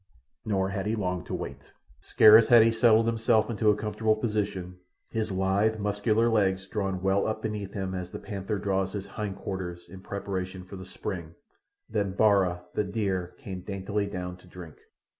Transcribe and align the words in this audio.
Nor 0.45 0.69
had 0.69 0.87
he 0.87 0.95
long 0.95 1.23
to 1.25 1.35
wait. 1.35 1.61
Scarce 1.99 2.47
had 2.47 2.63
he 2.63 2.71
settled 2.71 3.05
himself 3.05 3.55
to 3.55 3.69
a 3.69 3.75
comfortable 3.75 4.15
position, 4.15 4.79
his 5.11 5.31
lithe, 5.31 5.77
muscular 5.77 6.27
legs 6.27 6.65
drawn 6.65 7.03
well 7.03 7.27
up 7.27 7.43
beneath 7.43 7.73
him 7.73 7.93
as 7.93 8.09
the 8.09 8.17
panther 8.17 8.57
draws 8.57 8.93
his 8.93 9.05
hindquarters 9.05 9.85
in 9.87 10.01
preparation 10.01 10.63
for 10.65 10.75
the 10.75 10.85
spring, 10.85 11.35
than 11.87 12.13
Bara, 12.13 12.61
the 12.73 12.83
deer, 12.83 13.35
came 13.37 13.61
daintily 13.61 14.07
down 14.07 14.37
to 14.37 14.47
drink. 14.47 14.77